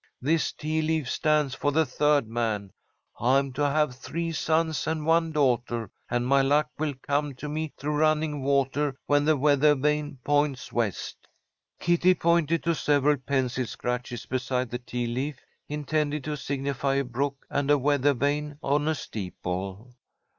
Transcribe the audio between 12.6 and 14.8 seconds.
to several pencil scratches beside the